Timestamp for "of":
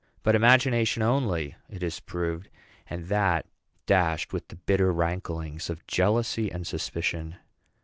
5.69-5.85